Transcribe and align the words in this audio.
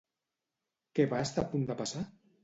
Què 0.99 1.05
va 1.11 1.19
estar 1.25 1.43
a 1.43 1.49
punt 1.51 1.67
de 1.67 1.75
passar? 1.83 2.01